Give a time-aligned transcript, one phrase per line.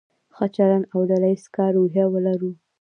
[0.35, 2.51] ښه چلند او د ډله ایز کار روحیه ولرو.